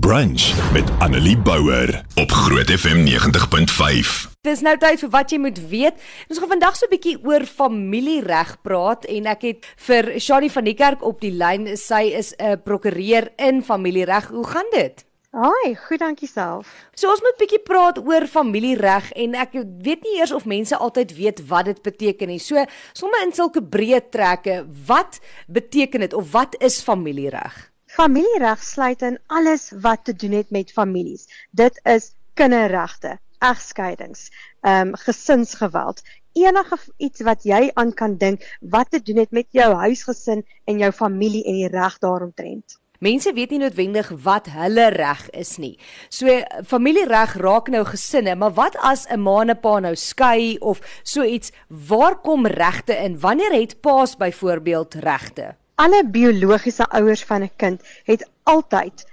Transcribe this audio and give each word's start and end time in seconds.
Brunch 0.00 0.72
met 0.72 0.90
Annelie 0.98 1.38
Bouwer 1.38 2.04
op 2.14 2.30
Groot 2.30 2.70
FM 2.70 3.04
90.5. 3.04 4.30
Dis 4.40 4.60
nou 4.64 4.72
tyd 4.80 5.02
vir 5.02 5.10
wat 5.12 5.30
jy 5.34 5.38
moet 5.38 5.58
weet. 5.68 5.98
Ons 6.32 6.38
gaan 6.40 6.48
vandag 6.48 6.78
so 6.78 6.86
'n 6.86 6.94
bietjie 6.94 7.18
oor 7.20 7.44
familiereg 7.44 8.54
praat 8.62 9.04
en 9.04 9.26
ek 9.26 9.42
het 9.42 9.66
vir 9.76 10.20
Shani 10.20 10.48
van 10.50 10.64
die 10.64 10.74
kerk 10.74 11.04
op 11.04 11.20
die 11.20 11.30
lyn. 11.30 11.76
Sy 11.76 12.08
is 12.16 12.32
'n 12.38 12.62
prokureur 12.64 13.28
in 13.36 13.62
familiereg. 13.62 14.28
Hoe 14.28 14.46
gaan 14.46 14.70
dit? 14.72 15.04
Haai, 15.30 15.76
goed 15.76 15.98
dankie 15.98 16.28
self. 16.28 16.88
So 16.94 17.10
ons 17.10 17.20
moet 17.20 17.36
bietjie 17.36 17.62
praat 17.62 17.98
oor 17.98 18.26
familiereg 18.26 19.12
en 19.12 19.34
ek 19.34 19.52
weet 19.82 20.02
nie 20.02 20.18
eers 20.18 20.32
of 20.32 20.44
mense 20.44 20.76
altyd 20.76 21.16
weet 21.16 21.46
wat 21.48 21.64
dit 21.64 21.82
beteken 21.82 22.28
nie. 22.28 22.38
So 22.38 22.64
sommer 22.92 23.22
in 23.22 23.32
sulke 23.32 23.60
breë 23.60 24.08
trekke, 24.10 24.64
wat 24.86 25.20
beteken 25.48 26.00
dit 26.00 26.14
of 26.14 26.32
wat 26.32 26.56
is 26.60 26.80
familiereg? 26.80 27.71
Familiereg 27.92 28.62
sluit 28.64 29.02
in 29.02 29.18
alles 29.26 29.66
wat 29.80 30.04
te 30.04 30.14
doen 30.16 30.32
het 30.32 30.50
met 30.50 30.70
families. 30.72 31.26
Dit 31.50 31.80
is 31.84 32.14
kinderregte, 32.40 33.18
egskeidings, 33.38 34.30
ehm 34.60 34.88
um, 34.88 34.94
gesinsgeweld, 34.96 36.00
enige 36.32 36.78
iets 36.96 37.20
wat 37.20 37.44
jy 37.44 37.68
aan 37.74 37.92
kan 37.92 38.16
dink 38.16 38.48
wat 38.60 38.90
te 38.90 39.02
doen 39.02 39.20
het 39.20 39.30
met 39.30 39.46
jou 39.50 39.68
huisgesin 39.74 40.40
en 40.64 40.78
jou 40.78 40.90
familie 40.92 41.44
en 41.44 41.60
die 41.60 41.68
reg 41.68 41.98
daaromtrent. 41.98 42.80
Mense 42.98 43.32
weet 43.36 43.52
nie 43.52 43.60
noodwendig 43.60 44.08
wat 44.24 44.48
hulle 44.56 44.88
reg 44.96 45.28
is 45.30 45.58
nie. 45.60 45.76
So 46.08 46.40
familiereg 46.64 47.36
raak 47.44 47.68
nou 47.68 47.84
gesinne, 47.84 48.38
maar 48.40 48.56
wat 48.56 48.76
as 48.80 49.04
'n 49.04 49.20
ma 49.20 49.40
en 49.40 49.50
'n 49.50 49.60
pa 49.60 49.78
nou 49.80 49.96
skei 49.96 50.56
of 50.58 50.80
so 51.02 51.22
iets, 51.22 51.52
waar 51.68 52.16
kom 52.20 52.46
regte 52.46 52.96
in? 52.96 53.20
Wanneer 53.20 53.52
het 53.52 53.80
paas 53.80 54.16
byvoorbeeld 54.16 54.94
regte? 54.94 55.56
Alle 55.74 56.04
biologiese 56.04 56.86
ouers 56.88 57.24
van 57.24 57.42
'n 57.42 57.56
kind 57.56 57.80
het 58.04 58.28
altyd 58.42 59.06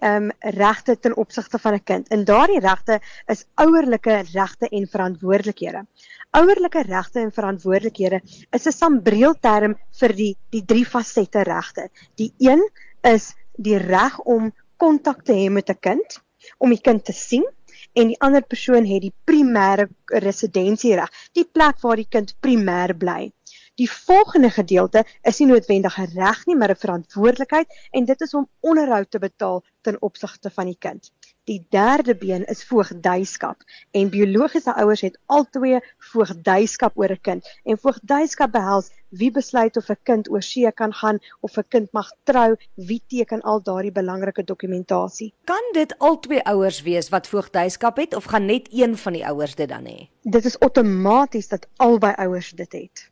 um, 0.00 0.30
regte 0.40 0.98
ten 0.98 1.16
opsigte 1.16 1.58
van 1.58 1.74
'n 1.74 1.82
kind. 1.82 2.08
En 2.08 2.24
daardie 2.24 2.60
regte 2.60 3.00
is 3.26 3.44
ouerlike 3.54 4.24
regte 4.32 4.68
en 4.68 4.86
verantwoordelikhede. 4.86 5.86
Ouerlike 6.30 6.82
regte 6.82 7.20
en 7.20 7.32
verantwoordelikhede 7.32 8.20
is 8.50 8.66
'n 8.66 8.72
sambreelterm 8.72 9.76
vir 10.00 10.14
die 10.14 10.36
die 10.50 10.64
drie 10.64 10.86
fasette 10.86 11.42
regte. 11.42 11.88
Die 12.14 12.34
een 12.38 12.70
is 13.00 13.34
die 13.52 13.76
reg 13.76 14.18
om 14.18 14.52
kontak 14.76 15.24
te 15.24 15.32
hê 15.32 15.50
met 15.50 15.68
'n 15.68 15.78
kind, 15.80 16.22
om 16.58 16.70
die 16.70 16.80
kind 16.80 17.04
te 17.04 17.12
sien 17.12 17.46
en 17.92 18.06
die 18.06 18.20
ander 18.20 18.42
persoon 18.42 18.86
het 18.86 19.02
die 19.02 19.14
primêre 19.24 19.88
residensiereg, 20.06 21.10
die 21.32 21.48
plek 21.52 21.80
waar 21.80 21.96
die 21.96 22.08
kind 22.08 22.34
primêr 22.40 22.96
bly. 22.96 23.32
Die 23.80 23.90
volgende 23.90 24.50
gedeelte 24.50 25.00
is 25.22 25.38
nie 25.40 25.46
noodwendig 25.48 25.94
'n 25.98 26.10
reg 26.14 26.40
nie, 26.46 26.56
maar 26.56 26.70
'n 26.70 26.80
verantwoordelikheid 26.80 27.68
en 27.90 28.04
dit 28.04 28.20
is 28.20 28.34
om 28.34 28.48
onderhoud 28.60 29.10
te 29.10 29.18
betaal 29.18 29.62
ten 29.80 30.02
opsigte 30.02 30.50
van 30.50 30.66
die 30.66 30.76
kind. 30.78 31.10
Die 31.44 31.66
derde 31.68 32.14
been 32.16 32.44
is 32.44 32.64
voogdyskap 32.64 33.62
en 33.90 34.10
biologiese 34.10 34.74
ouers 34.74 35.00
het 35.00 35.18
albei 35.26 35.80
voogdyskap 35.98 36.98
oor 36.98 37.10
'n 37.10 37.20
kind 37.20 37.48
en 37.64 37.78
voogdyskap 37.78 38.52
behels 38.52 38.90
wie 39.08 39.30
besluit 39.30 39.76
of 39.76 39.88
'n 39.88 40.02
kind 40.02 40.30
oor 40.30 40.42
see 40.42 40.72
kan 40.72 40.92
gaan 40.92 41.18
of 41.40 41.56
'n 41.56 41.68
kind 41.68 41.92
mag 41.92 42.12
trou, 42.22 42.56
wie 42.74 43.02
teken 43.06 43.40
al 43.40 43.62
daardie 43.62 43.92
belangrike 43.92 44.44
dokumentasie. 44.44 45.32
Kan 45.44 45.64
dit 45.72 45.98
albei 45.98 46.40
ouers 46.42 46.82
wees 46.82 47.08
wat 47.08 47.26
voogdyskap 47.26 47.96
het 47.96 48.14
of 48.14 48.24
gaan 48.24 48.46
net 48.46 48.68
een 48.70 48.96
van 48.96 49.12
die 49.12 49.26
ouers 49.26 49.54
dit 49.54 49.68
dan 49.68 49.86
hê? 49.86 50.08
Dit 50.22 50.44
is 50.44 50.58
outomaties 50.58 51.48
dat 51.48 51.68
albei 51.76 52.12
ouers 52.12 52.50
dit 52.50 52.72
het. 52.72 53.10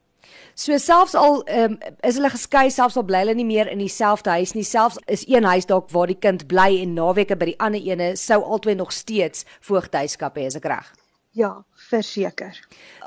So 0.60 0.76
selfs 0.76 1.14
al 1.16 1.38
um, 1.48 1.78
is 2.04 2.18
hulle 2.18 2.28
geskei, 2.34 2.66
selfs 2.68 2.98
al 3.00 3.06
bly 3.08 3.22
hulle 3.22 3.32
nie 3.38 3.46
meer 3.48 3.70
in 3.72 3.80
dieselfde 3.80 4.34
huis 4.36 4.52
nie, 4.52 4.66
selfs 4.68 4.98
is 5.08 5.22
een 5.24 5.46
huis 5.48 5.64
dalk 5.70 5.88
waar 5.94 6.10
die 6.10 6.18
kind 6.20 6.44
bly 6.50 6.82
en 6.82 6.92
naweke 6.98 7.38
by 7.40 7.48
die 7.48 7.60
ander 7.64 7.80
ene 7.80 8.10
sou 8.20 8.42
albei 8.44 8.74
nog 8.76 8.92
steeds 8.92 9.46
voogdyskap 9.64 10.36
hê, 10.36 10.50
is 10.50 10.58
ek 10.60 10.68
reg? 10.68 10.90
Ja, 11.32 11.48
verseker. 11.88 12.58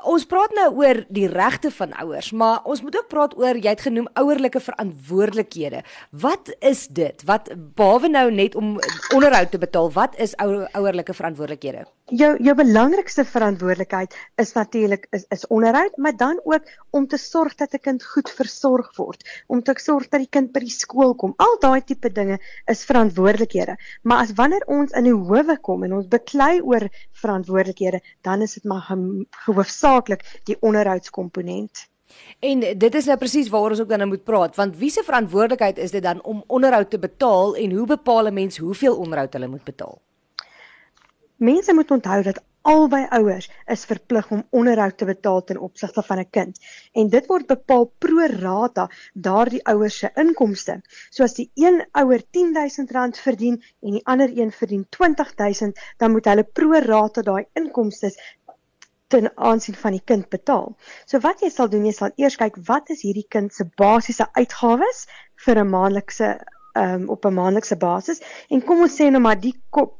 Ons 0.02 0.26
praat 0.26 0.50
nou 0.56 0.66
oor 0.80 1.02
die 1.12 1.28
regte 1.30 1.70
van 1.76 1.94
ouers, 2.02 2.32
maar 2.34 2.64
ons 2.66 2.82
moet 2.82 2.96
ook 2.98 3.10
praat 3.12 3.38
oor 3.38 3.54
jy 3.54 3.70
het 3.70 3.84
genoem 3.86 4.08
ouerlike 4.18 4.58
verantwoordelikhede. 4.64 5.84
Wat 6.24 6.50
is 6.58 6.88
dit? 6.88 7.22
Wat 7.28 7.52
behalwe 7.78 8.10
nou 8.10 8.30
net 8.34 8.58
om 8.58 8.80
onderhoud 9.14 9.54
te 9.54 9.62
betaal, 9.62 9.92
wat 9.94 10.18
is 10.18 10.34
ou 10.42 10.64
ouerlike 10.72 11.14
verantwoordelikhede? 11.14 11.84
Jou 12.12 12.34
jou 12.44 12.52
belangrikste 12.54 13.24
verantwoordelikheid 13.24 14.14
is 14.36 14.52
natuurlik 14.52 15.06
is 15.10 15.24
is 15.32 15.46
onderhoud, 15.46 15.96
maar 15.96 16.16
dan 16.16 16.40
ook 16.44 16.62
om 16.90 17.06
te 17.06 17.16
sorg 17.16 17.54
dat 17.54 17.72
'n 17.74 17.78
kind 17.78 18.04
goed 18.04 18.30
versorg 18.30 18.96
word, 18.96 19.44
om 19.46 19.62
te 19.62 19.74
sorg 19.76 20.08
dat 20.08 20.20
die 20.20 20.28
kind 20.30 20.52
by 20.52 20.60
die 20.60 20.70
skool 20.70 21.14
kom. 21.14 21.34
Al 21.36 21.56
daai 21.60 21.84
tipe 21.84 22.12
dinge 22.12 22.38
is 22.66 22.84
verantwoordelikhede. 22.84 23.76
Maar 24.02 24.18
as 24.18 24.32
wanneer 24.32 24.66
ons 24.66 24.92
in 24.92 25.04
die 25.04 25.14
howe 25.14 25.58
kom 25.60 25.84
en 25.84 25.92
ons 25.92 26.08
beklei 26.08 26.60
oor 26.60 26.88
verantwoordelikhede, 27.12 28.00
dan 28.20 28.42
is 28.42 28.54
dit 28.54 28.64
maar 28.64 28.96
hoofsaaklik 29.46 30.40
die 30.44 30.56
onderhoudskomponent. 30.60 31.88
En 32.40 32.60
dit 32.60 32.94
is 32.94 33.04
nou 33.04 33.16
presies 33.18 33.48
waaroor 33.48 33.70
ons 33.70 33.80
ook 33.80 33.88
dan 33.88 33.98
nou 33.98 34.08
moet 34.08 34.24
praat, 34.24 34.56
want 34.56 34.76
wie 34.76 34.90
se 34.90 35.02
verantwoordelikheid 35.02 35.78
is 35.78 35.90
dit 35.90 36.02
dan 36.02 36.22
om 36.22 36.44
onderhoud 36.46 36.90
te 36.90 36.98
betaal 36.98 37.56
en 37.56 37.72
hoe 37.72 37.86
bepaal 37.86 38.26
'n 38.26 38.34
mens 38.34 38.58
hoeveel 38.58 38.96
onderhoud 38.96 39.32
hulle 39.32 39.48
moet 39.48 39.64
betaal? 39.64 40.00
Mense 41.44 41.74
moet 41.74 41.90
onthou 41.90 42.22
dat 42.22 42.42
albei 42.64 43.02
ouers 43.16 43.50
is 43.72 43.82
verplig 43.84 44.30
om 44.32 44.44
onderhoud 44.58 44.96
te 44.98 45.08
betaal 45.08 45.42
ten 45.48 45.58
opsigte 45.66 46.02
van 46.06 46.20
'n 46.22 46.30
kind 46.36 46.60
en 47.00 47.10
dit 47.14 47.26
word 47.32 47.46
bepaal 47.46 47.84
pro 48.04 48.28
rata 48.44 48.84
daardie 49.26 49.60
ouers 49.72 49.98
se 49.98 50.10
inkomste. 50.22 50.76
So 51.10 51.24
as 51.24 51.34
die 51.40 51.50
een 51.64 51.82
ouer 52.02 52.22
R10000 52.22 53.20
verdien 53.26 53.60
en 53.82 53.98
die 53.98 54.06
ander 54.14 54.32
een 54.38 54.52
verdien 54.60 54.86
R20000, 54.96 55.84
dan 55.96 56.10
moet 56.12 56.30
hulle 56.32 56.44
pro 56.44 56.80
rata 56.86 57.22
daai 57.22 57.44
inkomste 57.52 58.14
ten 59.06 59.30
aansien 59.36 59.74
van 59.74 59.92
die 59.92 60.04
kind 60.04 60.28
betaal. 60.28 60.76
So 61.04 61.20
wat 61.20 61.40
jy 61.40 61.50
sal 61.50 61.68
doen, 61.68 61.84
jy 61.84 61.92
sal 61.92 62.16
eers 62.16 62.36
kyk 62.40 62.56
wat 62.66 62.90
is 62.90 63.04
hierdie 63.04 63.28
kind 63.28 63.52
se 63.54 63.68
basiese 63.76 64.26
uitgawes 64.32 65.06
vir 65.44 65.60
'n 65.60 65.70
maandelikse 65.76 66.38
um, 66.74 67.08
op 67.08 67.24
'n 67.24 67.34
maandelikse 67.34 67.76
basis 67.76 68.20
en 68.48 68.62
kom 68.62 68.80
ons 68.80 69.00
sê 69.00 69.10
nou 69.10 69.22
maar 69.22 69.40
die 69.40 69.54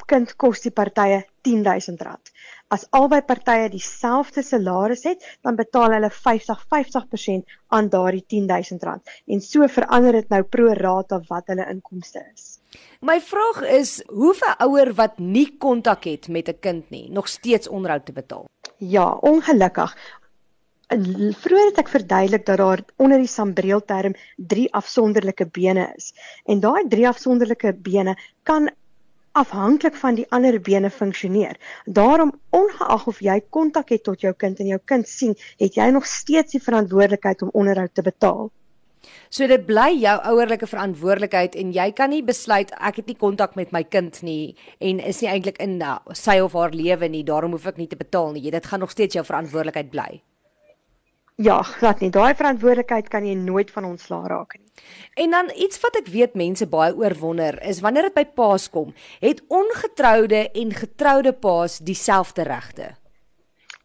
kind 0.06 0.36
kos 0.36 0.60
die 0.60 0.70
partye 0.70 1.24
R10000. 1.44 2.32
As 2.68 2.86
albei 2.90 3.20
partye 3.22 3.68
dieselfde 3.68 4.42
salaris 4.42 5.04
het, 5.04 5.24
dan 5.42 5.56
betaal 5.56 5.92
hulle 5.92 6.10
50 6.10 6.64
50% 6.74 7.44
aan 7.68 7.88
daardie 7.88 8.24
R10000 8.24 9.12
en 9.26 9.40
so 9.40 9.68
verander 9.68 10.12
dit 10.12 10.28
nou 10.28 10.42
pro 10.42 10.72
rata 10.72 11.20
wat 11.28 11.46
hulle 11.52 11.68
inkomste 11.70 12.24
is. 12.32 12.58
My 13.00 13.20
vraag 13.20 13.62
is, 13.62 14.02
hoeveel 14.08 14.54
ouer 14.58 14.94
wat 14.94 15.18
nie 15.18 15.56
kontak 15.58 16.04
het 16.04 16.28
met 16.28 16.48
'n 16.48 16.58
kind 16.60 16.90
nie, 16.90 17.10
nog 17.10 17.28
steeds 17.28 17.68
onderhoud 17.68 18.06
te 18.06 18.12
betaal? 18.12 18.48
Ja, 18.78 19.12
ongelukkig 19.20 19.96
vroeër 20.94 21.70
het 21.70 21.82
ek 21.82 21.90
verduidelik 21.92 22.46
dat 22.46 22.58
daar 22.58 22.82
onder 22.96 23.18
die 23.18 23.30
sambreelterm 23.30 24.14
drie 24.36 24.68
afsonderlike 24.74 25.46
bene 25.46 25.92
is. 25.96 26.12
En 26.46 26.60
daai 26.60 26.88
drie 26.88 27.08
afsonderlike 27.08 27.74
bene 27.82 28.16
kan 28.42 28.70
afhanklik 29.34 29.96
van 29.98 30.14
die 30.14 30.26
ander 30.30 30.60
bene 30.60 30.90
funksioneer. 30.90 31.56
Daarom 31.84 32.32
ongeag 32.50 33.06
of 33.06 33.20
jy 33.20 33.40
kontak 33.50 33.90
het 33.90 34.04
tot 34.06 34.20
jou 34.20 34.32
kind 34.32 34.60
en 34.60 34.66
jou 34.70 34.80
kind 34.84 35.08
sien, 35.08 35.34
het 35.58 35.74
jy 35.74 35.88
nog 35.90 36.06
steeds 36.06 36.54
die 36.54 36.62
verantwoordelikheid 36.62 37.42
om 37.42 37.50
onderhoud 37.52 37.94
te 37.94 38.02
betaal. 38.02 38.50
So 39.28 39.46
dit 39.50 39.66
bly 39.66 39.90
jou 39.98 40.14
ouerlike 40.30 40.66
verantwoordelikheid 40.70 41.56
en 41.60 41.72
jy 41.74 41.90
kan 41.92 42.12
nie 42.14 42.22
besluit 42.24 42.70
ek 42.78 43.02
het 43.02 43.10
nie 43.10 43.18
kontak 43.20 43.56
met 43.58 43.74
my 43.74 43.82
kind 43.84 44.22
nie 44.22 44.54
en 44.78 45.02
is 45.02 45.20
nie 45.20 45.32
eintlik 45.34 45.58
in 45.60 45.76
sy 46.14 46.38
of 46.40 46.54
haar 46.54 46.72
lewe 46.72 47.08
nie, 47.08 47.24
daarom 47.26 47.58
hoef 47.58 47.66
ek 47.66 47.82
nie 47.82 47.90
te 47.90 48.00
betaal 48.00 48.32
nie. 48.32 48.50
Dit 48.54 48.70
gaan 48.70 48.80
nog 48.80 48.94
steeds 48.94 49.18
jou 49.18 49.26
verantwoordelikheid 49.26 49.90
bly. 49.90 50.22
Ja, 51.36 51.62
glad 51.62 51.98
nie. 52.00 52.12
Daai 52.14 52.34
verantwoordelikheid 52.38 53.08
kan 53.10 53.24
jy 53.26 53.34
nooit 53.34 53.70
van 53.74 53.88
ontslaa 53.88 54.26
raak 54.30 54.54
nie. 54.54 54.68
En 55.18 55.32
dan 55.34 55.50
iets 55.58 55.80
wat 55.82 55.96
ek 55.98 56.10
weet 56.14 56.36
mense 56.38 56.66
baie 56.70 56.94
oor 56.94 57.14
wonder 57.18 57.58
is 57.66 57.80
wanneer 57.82 58.06
dit 58.06 58.14
by 58.14 58.24
paas 58.38 58.68
kom, 58.70 58.92
het 59.22 59.42
ongetroude 59.48 60.44
en 60.50 60.70
getroude 60.74 61.32
paas 61.32 61.80
dieselfde 61.82 62.46
regte? 62.46 62.92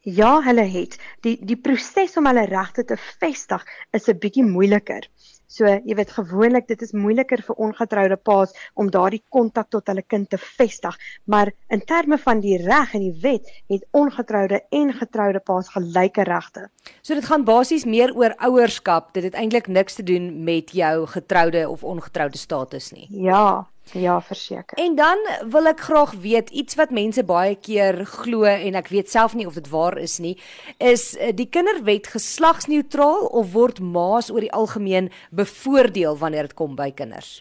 Ja, 0.06 0.42
hulle 0.46 0.68
het. 0.69 1.00
Die 1.25 1.38
die 1.42 1.57
proses 1.57 2.16
om 2.18 2.30
hulle 2.30 2.46
regte 2.50 2.86
te 2.86 2.98
vestig 2.98 3.66
is 3.98 4.07
'n 4.07 4.19
bietjie 4.19 4.46
moeiliker. 4.46 5.10
So, 5.50 5.66
jy 5.66 5.96
weet 5.98 6.12
gewoonlik 6.13 6.68
dit 6.69 6.81
is 6.86 6.92
moeiliker 6.94 7.42
vir 7.42 7.57
ongetroude 7.57 8.19
paas 8.22 8.51
om 8.78 8.92
daardie 8.94 9.24
kontak 9.34 9.72
tot 9.74 9.88
hulle 9.90 10.04
kind 10.06 10.30
te 10.30 10.38
vestig, 10.38 10.98
maar 11.25 11.50
in 11.74 11.81
terme 11.90 12.19
van 12.22 12.44
die 12.44 12.60
reg 12.62 12.94
en 12.94 13.01
die 13.07 13.16
wet 13.24 13.50
het 13.74 13.88
ongetroude 13.98 14.62
en 14.69 14.94
getroude 14.94 15.42
paas 15.42 15.72
gelyke 15.74 16.28
regte. 16.30 16.68
So 17.01 17.18
dit 17.18 17.25
gaan 17.25 17.48
basies 17.48 17.88
meer 17.90 18.13
oor 18.13 18.38
ouerskap, 18.46 19.10
dit 19.18 19.25
het 19.25 19.34
eintlik 19.42 19.68
niks 19.68 19.98
te 19.98 20.06
doen 20.06 20.30
met 20.46 20.69
jou 20.78 21.07
getroude 21.16 21.66
of 21.69 21.84
ongetroude 21.84 22.38
status 22.38 22.92
nie. 22.94 23.07
Ja, 23.10 23.66
Ja, 23.94 24.21
verseker. 24.21 24.77
En 24.77 24.95
dan 24.95 25.18
wil 25.50 25.65
ek 25.65 25.80
graag 25.80 26.12
weet 26.21 26.50
iets 26.50 26.75
wat 26.77 26.91
mense 26.94 27.24
baie 27.25 27.56
keer 27.56 28.03
glo 28.06 28.45
en 28.45 28.77
ek 28.77 28.91
weet 28.94 29.09
self 29.09 29.33
nie 29.33 29.47
of 29.50 29.57
dit 29.57 29.69
waar 29.69 29.97
is 29.97 30.19
nie, 30.21 30.36
is 30.77 31.15
eh, 31.18 31.33
die 31.33 31.50
kinderwet 31.50 32.12
geslagsneutraal 32.13 33.25
of 33.33 33.53
word 33.53 33.81
maas 33.81 34.30
oor 34.30 34.45
die 34.45 34.53
algemeen 34.53 35.09
bevoordeel 35.33 36.18
wanneer 36.21 36.51
dit 36.51 36.57
kom 36.59 36.75
by 36.77 36.91
kinders? 36.91 37.39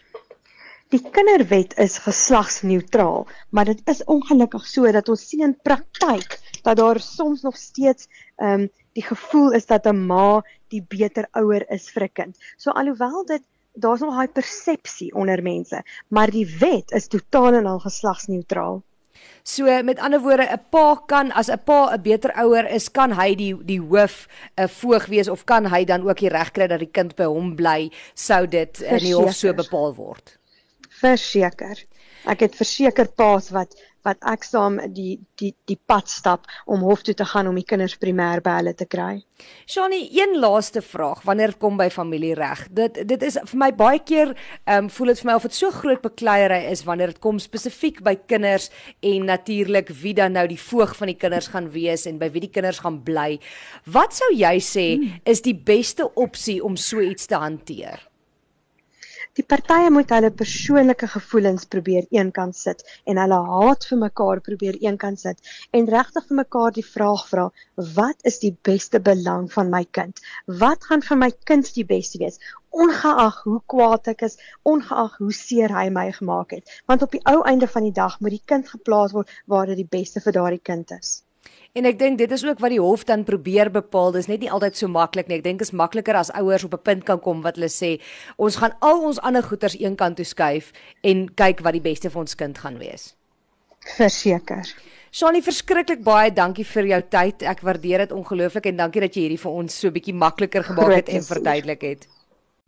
Die 0.89 1.01
kinderwet 1.13 1.75
is 1.77 1.99
geslagsneutraal, 2.01 3.27
maar 3.53 3.69
dit 3.69 3.81
is 3.93 4.01
ongelukkig 4.09 4.65
so 4.65 4.89
dat 4.91 5.09
ons 5.13 5.27
sien 5.29 5.45
in 5.45 5.57
praktyk 5.61 6.39
dat 6.65 6.81
daar 6.81 6.99
soms 6.99 7.45
nog 7.45 7.57
steeds 7.57 8.09
ehm 8.41 8.65
um, 8.65 8.69
die 8.97 9.05
gevoel 9.05 9.53
is 9.53 9.65
dat 9.69 9.85
'n 9.85 10.07
ma 10.07 10.41
die 10.73 10.81
beter 10.81 11.27
ouer 11.31 11.63
is 11.69 11.89
vir 11.93 12.03
'n 12.03 12.13
kind. 12.13 12.37
So 12.57 12.71
alhoewel 12.71 13.25
dit 13.25 13.43
daar's 13.73 13.99
nog 13.99 14.15
daai 14.15 14.27
persepsie 14.27 15.13
onder 15.15 15.41
mense, 15.43 15.83
maar 16.07 16.29
die 16.29 16.47
wet 16.59 16.91
is 16.91 17.07
totaal 17.07 17.53
en 17.53 17.65
al 17.65 17.79
geslagsneutraal. 17.79 18.83
So 19.43 19.83
met 19.83 19.99
ander 19.99 20.21
woorde, 20.21 20.43
'n 20.43 20.63
pa 20.69 20.95
kan 21.05 21.31
as 21.31 21.49
'n 21.49 21.63
pa 21.63 21.93
'n 21.93 22.01
beter 22.01 22.31
ouer 22.43 22.65
is, 22.69 22.91
kan 22.91 23.11
hy 23.11 23.35
die 23.35 23.53
die 23.65 23.81
hoof 23.81 24.27
'n 24.57 24.67
voog 24.67 25.05
wees 25.05 25.27
of 25.27 25.43
kan 25.43 25.65
hy 25.65 25.83
dan 25.83 26.09
ook 26.09 26.19
die 26.19 26.29
reg 26.29 26.51
kry 26.51 26.67
dat 26.67 26.79
die 26.79 26.91
kind 26.91 27.15
by 27.15 27.23
hom 27.23 27.55
bly 27.55 27.91
sou 28.13 28.47
dit 28.47 28.81
in 28.81 28.97
die 28.97 29.15
hof 29.15 29.33
so 29.33 29.53
bepaal 29.53 29.95
word. 29.95 30.39
Verseker. 30.89 31.77
Ek 32.27 32.43
het 32.47 32.55
verseker 32.55 33.07
paas 33.15 33.51
wat 33.55 33.77
wat 34.07 34.21
ek 34.31 34.45
saam 34.47 34.77
die 34.95 35.19
die 35.39 35.51
die 35.67 35.77
pad 35.89 36.09
stap 36.11 36.47
om 36.71 36.83
hof 36.87 37.03
toe 37.03 37.15
te 37.17 37.25
gaan 37.27 37.49
om 37.49 37.57
die 37.57 37.67
kinders 37.67 37.97
primêr 37.99 38.41
by 38.43 38.55
hulle 38.59 38.73
te 38.77 38.87
kry. 38.89 39.21
Shani, 39.69 40.01
een 40.15 40.37
laaste 40.39 40.81
vraag 40.83 41.21
wanneer 41.27 41.55
kom 41.59 41.77
by 41.79 41.89
familiereg. 41.93 42.65
Dit 42.75 43.01
dit 43.09 43.25
is 43.27 43.39
vir 43.51 43.59
my 43.59 43.71
baie 43.75 43.99
keer 43.99 44.33
ehm 44.33 44.85
um, 44.85 44.89
voel 44.93 45.13
dit 45.13 45.23
vir 45.23 45.31
my 45.31 45.37
of 45.39 45.47
dit 45.47 45.57
so 45.59 45.71
groot 45.75 46.01
bekleierery 46.03 46.71
is 46.71 46.85
wanneer 46.87 47.13
dit 47.13 47.23
kom 47.23 47.39
spesifiek 47.43 48.01
by 48.05 48.15
kinders 48.31 48.69
en 49.03 49.27
natuurlik 49.29 49.91
wie 50.01 50.15
dan 50.15 50.37
nou 50.37 50.47
die 50.47 50.61
voog 50.69 50.95
van 50.97 51.11
die 51.11 51.19
kinders 51.19 51.51
gaan 51.53 51.71
wees 51.75 52.07
en 52.07 52.19
by 52.19 52.31
wie 52.31 52.47
die 52.47 52.53
kinders 52.55 52.83
gaan 52.85 53.01
bly. 53.03 53.39
Wat 53.85 54.15
sou 54.15 54.31
jy 54.35 54.57
sê 54.63 54.87
hmm. 54.95 55.19
is 55.25 55.43
die 55.43 55.55
beste 55.55 56.07
opsie 56.15 56.59
om 56.63 56.77
so 56.77 57.03
iets 57.03 57.27
te 57.27 57.39
hanteer? 57.39 58.09
Die 59.39 59.45
partye 59.51 59.89
moet 59.95 60.09
hulle 60.11 60.29
persoonlike 60.39 61.07
gevoelens 61.11 61.67
probeer 61.73 62.07
eenkant 62.15 62.57
sit 62.61 62.81
en 63.11 63.19
hulle 63.21 63.37
haat 63.51 63.85
vir 63.89 63.99
mekaar 64.01 64.41
probeer 64.47 64.77
eenkant 64.81 65.21
sit 65.21 65.51
en 65.79 65.87
regtig 65.93 66.25
vir 66.31 66.37
mekaar 66.39 66.75
die 66.77 66.83
vraag 66.87 67.23
vra: 67.29 67.45
Wat 67.99 68.27
is 68.31 68.41
die 68.41 68.51
beste 68.69 68.99
belang 69.05 69.47
van 69.53 69.71
my 69.75 69.81
kind? 69.99 70.19
Wat 70.65 70.89
gaan 70.89 71.05
vir 71.11 71.21
my 71.21 71.31
kind 71.51 71.71
die 71.77 71.87
beste 71.93 72.19
wees? 72.25 72.41
Ongeag 72.83 73.39
hoe 73.45 73.61
kwaad 73.75 74.11
ek 74.15 74.27
is, 74.27 74.35
ongeag 74.73 75.15
hoe 75.21 75.31
seer 75.39 75.77
hy 75.77 75.87
my 76.01 76.09
gemaak 76.19 76.57
het, 76.57 76.75
want 76.91 77.07
op 77.07 77.15
die 77.15 77.23
ou 77.35 77.39
einde 77.53 77.71
van 77.77 77.87
die 77.87 77.95
dag 78.03 78.19
moet 78.19 78.35
die 78.35 78.45
kind 78.53 78.67
geplaas 78.75 79.15
word 79.15 79.31
waar 79.47 79.71
dit 79.71 79.85
die 79.85 79.91
beste 79.99 80.27
vir 80.27 80.35
daardie 80.41 80.65
kind 80.73 80.97
is. 80.99 81.21
En 81.77 81.85
ek 81.85 81.99
dink 81.99 82.17
dit 82.17 82.31
is 82.33 82.43
ook 82.45 82.59
wat 82.63 82.73
die 82.73 82.81
hof 82.81 83.03
dan 83.05 83.23
probeer 83.23 83.69
bepaal. 83.71 84.11
Dis 84.15 84.27
net 84.27 84.41
nie 84.41 84.49
altyd 84.51 84.77
so 84.77 84.89
maklik 84.89 85.27
nie. 85.29 85.37
Ek 85.37 85.45
dink 85.45 85.61
is 85.61 85.71
makliker 85.71 86.17
as 86.17 86.31
ouers 86.33 86.65
op 86.65 86.73
'n 86.73 86.81
punt 86.83 87.03
kan 87.05 87.19
kom 87.19 87.41
wat 87.41 87.55
hulle 87.55 87.69
sê, 87.69 88.01
ons 88.37 88.55
gaan 88.55 88.73
al 88.79 89.05
ons 89.05 89.19
ander 89.19 89.43
goeders 89.43 89.77
eenkant 89.77 90.15
toe 90.15 90.25
skuif 90.25 90.71
en 91.03 91.29
kyk 91.35 91.61
wat 91.61 91.73
die 91.73 91.81
beste 91.81 92.09
vir 92.09 92.19
ons 92.19 92.35
kind 92.35 92.57
gaan 92.57 92.77
wees. 92.77 93.15
Verseker. 93.97 94.65
Shani, 95.11 95.41
verskriklik 95.41 96.03
baie 96.03 96.31
dankie 96.31 96.65
vir 96.65 96.85
jou 96.85 97.01
tyd. 97.09 97.43
Ek 97.43 97.61
waardeer 97.61 97.97
dit 97.97 98.11
ongelooflik 98.11 98.65
en 98.65 98.77
dankie 98.77 99.01
dat 99.01 99.15
jy 99.15 99.21
hierdie 99.21 99.41
vir 99.41 99.51
ons 99.51 99.79
so 99.79 99.91
bietjie 99.91 100.13
makliker 100.13 100.63
gemaak 100.63 100.95
het 100.95 101.09
en 101.09 101.23
verduidelik 101.23 101.81
het. 101.81 102.07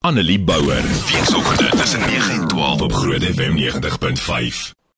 Annelie 0.02 0.40
Bouwer, 0.40 0.82
weekoggend 0.82 1.72
tussen 1.78 2.00
9 2.00 2.42
en 2.42 2.48
12 2.48 2.82
op 2.82 2.92
Groot 2.92 3.22
FM 3.22 3.58
90.5. 3.58 4.81